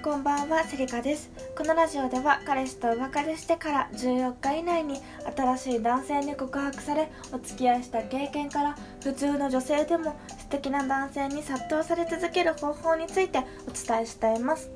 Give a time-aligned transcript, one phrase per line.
[0.00, 1.28] こんばんは、セリカです。
[1.56, 5.00] このラジオでは彼氏とお別れしてから14日以内に
[5.36, 14.70] 新しい男性に告白されお付き合いした経験から普通の女性でも素敵な男性に殺到され続ける方法についてお伝えしています。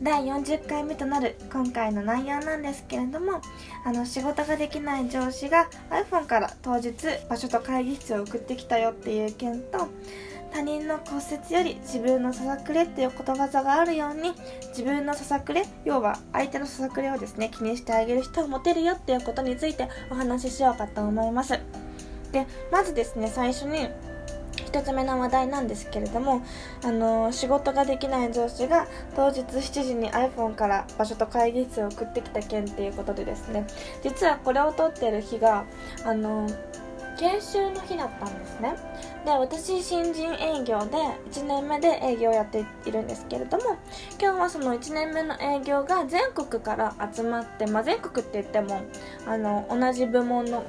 [0.00, 3.42] 第40回目となる今回の内容なんですけれども
[3.84, 6.94] あの仕事ができない上司が iPhone から当日
[7.28, 9.88] 場所と会議室を送ってきたよっていう件と
[10.52, 14.32] 他人の骨折より自分のささくれっていうことわざがあるように
[14.68, 21.58] 自分のささくれ要は相手のささくれをですね気にしてあげる人を持てるよっていうことについてお話ししようかと思います。
[22.32, 23.88] でまずですね最初に
[24.68, 26.42] 1つ目の話題なんですけれども、
[26.84, 33.66] あの仕事ができない上司が当日7時に iPhone から場所と会議室を送ってきた件っていうことでですね
[34.02, 35.64] 実はこれを撮ってる日が、
[36.04, 36.46] あの
[37.18, 38.74] 研修の日だったんですね。
[39.24, 40.96] で私新人営業で
[41.30, 43.76] 1年目で営業をやっているんですけれども
[44.20, 48.82] 今日はその1年目の営業が全国から集まって、まあ、全国って言っても
[49.26, 50.64] あの同じ部門の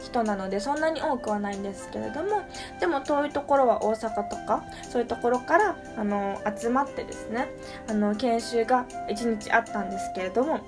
[0.00, 2.42] 人なのでそんなに多くはないんですけれども
[2.80, 7.48] でも遠いところは大阪とかそういうところからあの集まってですね
[7.88, 10.60] あの研修が1日あったんですけれども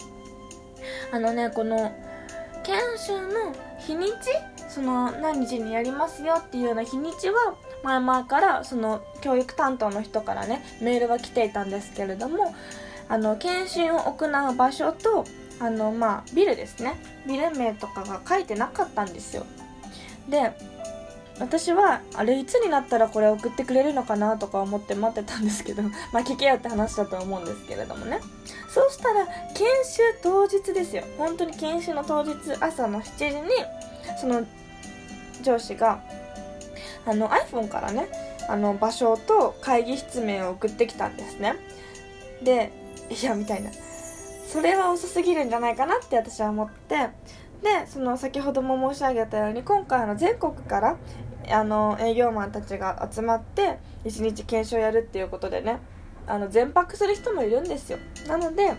[1.10, 1.92] あのねこの
[2.62, 4.14] 研修の日にち
[4.72, 12.54] その何日にやりますよっていうような日にちは前々からその教育担当の人からねメールが来ていたんですけれども
[13.08, 15.24] あの研修を行う場所と
[15.60, 16.96] あのまあビルですね。
[17.26, 19.44] ビル名とかが書いてなかったんですよ。
[20.28, 20.52] で
[21.38, 28.20] 私はあれいつになったらこれ送ってくれるのかなとか思って待ってたんですけど まあ聞けよって話だと思うんですけれどもね。
[28.68, 31.04] そうしたら研修当日ですよ。
[31.18, 33.50] 本当に研修の当日朝の7時に
[34.20, 34.44] その
[35.42, 36.02] 上司が
[37.06, 38.08] あの iPhone からね
[38.48, 41.54] あの場所と会議室名を送ってきたんですね。
[42.42, 42.70] で
[43.10, 43.70] いやみたいな。
[44.46, 47.10] それは遅すぎるんじゃないかなって私は思って。
[47.62, 50.96] でその先ほども申し上げたように今回の全国から
[51.48, 55.78] あの営業マンたちが集まって1日研修をやるっていうことでね
[56.26, 57.98] あの全泊する人もいるんですよ。
[58.26, 58.74] なので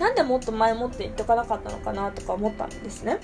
[0.00, 3.18] なんでもっと前もって言っておかなかったのかなとか思ったんですね。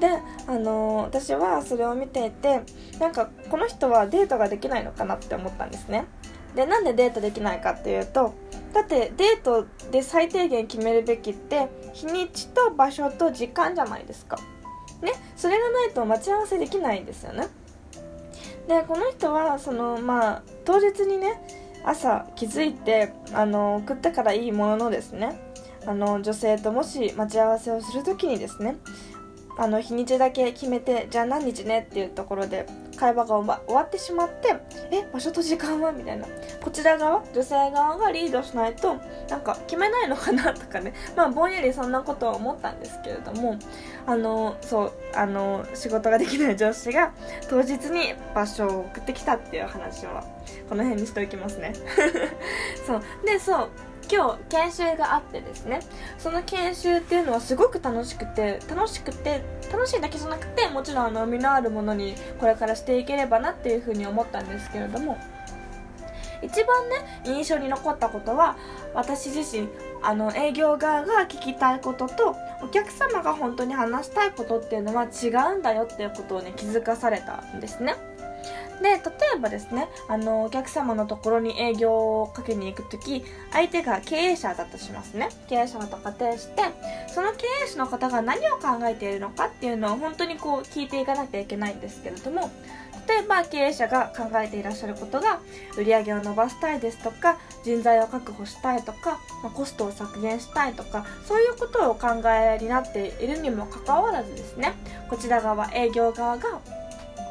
[0.00, 0.08] で、
[0.46, 2.62] あの、私はそれを見ていて
[2.98, 6.06] なんかこの人はデートができないのかなって思ったんですね。
[6.54, 8.34] でなんでデートできないかっていうと
[8.72, 14.36] だってデートで最低限決めるべきって日にちと場所と時間じゃないですか。
[15.02, 17.48] ねそれがないと待ち合わせできないんですよね。
[18.68, 21.40] でこの人はそのまあ当日にね
[21.84, 25.40] 朝気づいてあの送ったからいいもののですね
[25.86, 28.76] あの女性ともし待ち合わせをする時にですね
[29.60, 32.64] あの日にちだけ決めてじゃあ何日ねっていうところで
[32.96, 34.56] 会話が終わってしまって
[34.90, 36.26] え場所と時間はみたいな。
[36.62, 38.96] こちら側女性側がリードしないと
[39.28, 40.94] なんか決めないのかなとかね。
[41.14, 43.58] まあぼんやりそんなことは思ったんですけれども
[44.06, 47.12] あのそうあの仕事ができない上司が
[47.50, 50.24] 当日に場所を送ってきたっていう話は
[50.70, 51.74] この辺にしておきますね。
[52.86, 53.02] そう。
[53.26, 53.68] でそう。
[54.10, 55.80] 今日研修があってですね
[56.18, 65.16] その研修っていうのはすごく楽しくて楽しくて楽しいだけじゃなくてもちろんあの身のあるものにこれからしていければなっていうふうに思ったんですけれども
[66.42, 68.56] 一番ね印象に残ったことは
[68.94, 69.68] 私自身
[70.02, 77.94] あの営業側が聞きたいこととお客様が本当に話したいことっていうのは違うんだよっていうことをね気づかされたんですね。
[78.80, 78.96] で例
[79.36, 85.28] えばですねあのお客様のところに営業をかけに行く時相手が経営者だとしますね。
[85.48, 86.62] 経営者だと仮定して
[87.08, 92.50] その経営者の方が何を考えているのかっていうのを本当にこう聞いていかなきゃいけないんですけれども
[93.08, 95.40] 例えば経営者が考えていらっしゃることが
[95.76, 104.74] 売り上げを伸ばしたいですとか人材を確保したいとか、まあ、コストを削減したいとかそういうことをお考えになっているにもかかわらずですね
[105.08, 106.60] こちら側営業側が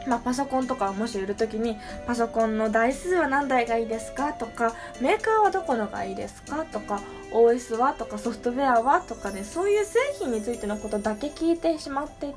[0.10, 1.78] まあ、パソコンとかもし売る時に
[2.08, 4.34] パソコンの台数は何台がいいですか？
[4.34, 6.66] とかメーカーはどこのがいいですか？
[6.66, 7.00] とか
[7.32, 12.36] OS はとかソフトウェアはとかねそういう製品についてのことだけ聞いてしまっていて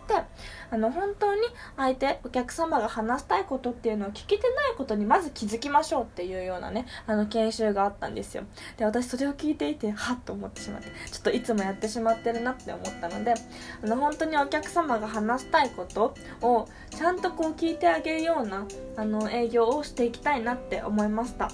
[0.71, 1.41] あの本当に
[1.77, 8.45] 相手お客様が話したいことっていうのを聞けてないことにまず気づきましょうっていうようなねあの研修があったんですよ。
[8.77, 13.35] で私それを聞いていてはっと思ってしまってちょっといつもやってしまってるなって思ったので
[13.83, 18.67] あの本当にお客様が話したいことをちゃんとこう聞いてあげるような
[18.97, 21.51] あの営業をしていきたいなって思いました。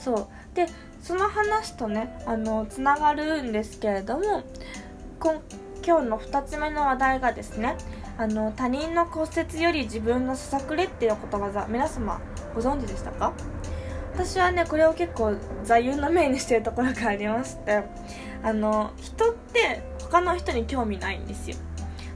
[0.00, 0.26] そう。
[0.54, 0.66] で
[1.02, 4.44] その話とねあのつながるんですけれども
[5.20, 7.76] 今日の2つ目の話題がですね
[8.16, 12.20] あの他人の骨折より自分のささくれっていうことわざ皆様
[12.54, 13.32] ご存知でしたか？
[14.14, 15.34] 私はねこれを結構
[15.64, 17.82] 座右の銘にしてるところがありまして
[18.42, 21.56] あの人って他の人に興味ないんですよ。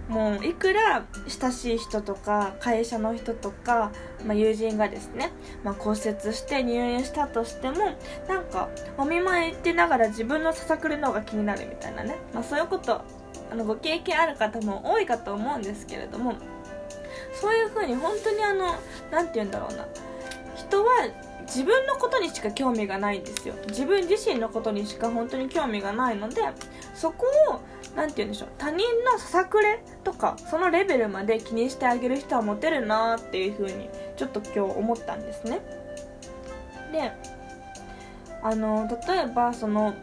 [0.09, 3.91] もういくら親しい人とか会社の人とか、
[4.25, 5.33] まあ、友人がですね、
[5.65, 7.97] まあ、骨折して入院したとしても
[8.29, 13.03] なんかお見舞い行ってながら自分のささくれの方が気になるみたいなね、まあ、そういうこと
[13.51, 16.35] あのご経験ある方も多いかと思うんですけれども
[17.41, 18.77] そういう風に本当にあの
[19.11, 19.87] 何て言うんだろうな。
[20.57, 20.91] 人は
[21.47, 23.55] 自分のことにしか興味がないんですよ。
[23.69, 26.43] 自分自身のことにしか本当に興味がないので
[26.95, 27.61] そこを
[27.97, 28.49] 何て言うんでしょう。
[28.59, 35.61] 他人のささくれとかそのレベルまで気にしてあげる人はモテるなっていう風にちょっと今日思ったんですね。
[36.93, 37.11] で
[38.43, 39.95] あの例えばその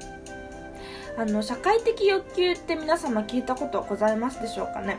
[1.16, 4.98] あの社会的欲求って皆様聞いたことございますでしょうかね。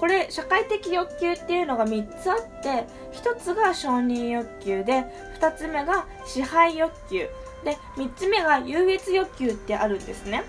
[0.00, 5.04] これ社会的欲求っていうのが3つあって1つが承認欲求で
[5.40, 7.28] 2つ目が支配欲求。
[7.64, 10.44] で3つ目が優越欲求ってあるんですね。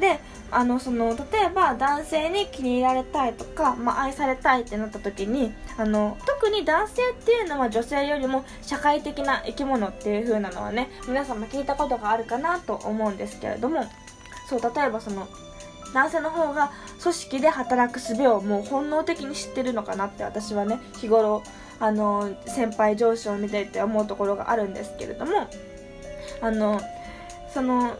[0.00, 13.84] であのその例えば男性に気に入られたいとか、まあ、愛されたいってなった時にあの特に男性っていうのは女性よりも社会的な生き物っていう風なのはね皆様聞いたことがあるかなと思うんですけれども
[14.48, 15.28] そう例えばその
[15.92, 16.72] 男性の方が
[17.02, 21.42] 組織で働く術をもう本能的に知ってるのかなって私はね日頃
[21.80, 25.48] あの先輩上司を見ていて思うところがあるんですけれども
[26.40, 26.80] あの
[27.52, 27.96] その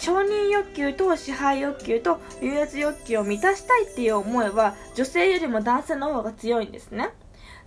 [0.00, 7.10] 承認欲求と支配欲求と優越欲求を満たしたいっていう思いは女性よりも男性の方が強いんですね。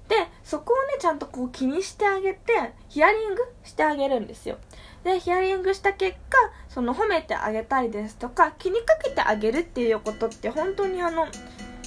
[0.09, 4.57] でそこをねちゃんとこう気にしてあげてヒアリングしてあげるんですよ。
[5.03, 6.37] でヒアリングした結果
[6.69, 11.27] その褒めてあげたりですとか気にかけてあげるっていうことって本当にあの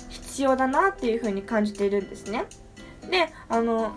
[0.08, 2.46] 必要だなっていう風に感じているんですね。
[3.10, 3.92] であの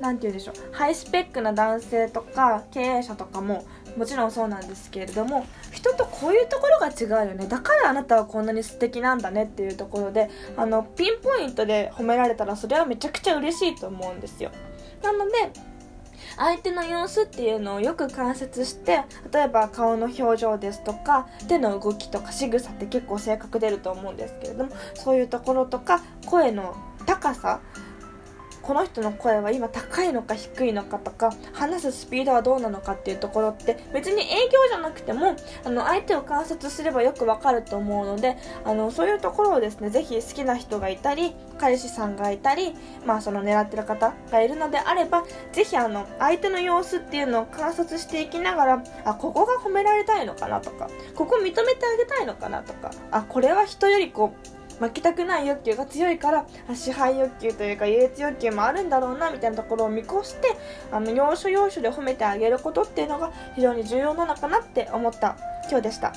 [0.00, 0.74] 何て言うんでしょう。
[0.74, 3.64] ハイスペックな男性とか経営者とかも
[3.96, 7.46] もちろんそうなんですけれども人とこういうところが違うよね。
[7.46, 14.50] だからあなたはこんなに素敵なんだねっていうところであのピンポイントで褒められたらそれはめちゃくちゃ嬉しいと思うんですよ。
[15.02, 15.32] なので
[16.36, 26.74] 相手の様子っていうのをよく観察して例えば顔の表情ですとか手の動きとか仕草って結構性格出ると思うんですけれどもそういうところとか声の
[27.04, 27.60] 高さ
[28.62, 42.74] この人の声は今高いのか低いのかとか話すスピードはどうなのかっていうところって別に営業じゃなくてもあの相手を観察すればよくわかると思うのであのそういうところをですねぜひ好きな人がいたり彼氏さんがいたり、
[43.04, 54.51] まあ、その狙ってる方がいるのであればぜひあの相手の様子っていうのを観察していきながらあここが褒められたいのかなとかここ認めてあげたいのかなとかあこれは人よりこう
[54.82, 60.56] 負けたくない欲求が強いから支配欲求というか優越欲求もあるんだろうなみたいなところを見越して
[60.90, 65.36] あの要所要所で褒めてあげることっていうのが非常に重要なのかなって思った
[65.70, 66.12] 今日でした。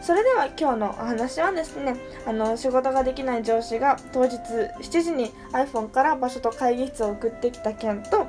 [0.00, 1.96] それでは今日のお話はですね
[2.26, 8.26] あの仕事ができない上司が当日7時に iPhone から場所と会議室を送ってきた件と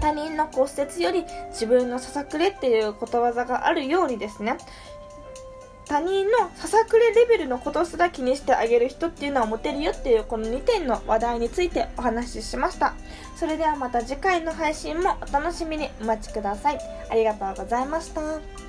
[0.00, 4.56] 他人の骨折より自分のささくれっていうことわざがあるようにですね
[5.88, 12.94] 他人のささくれレベルのことすら気にしてあげる人っていうのはモテるよっていうこの2点の話題についてお話ししました。
[13.36, 16.78] それではまた次回の配信もお楽しみにお待ちください。
[17.10, 18.67] ありがとうございました。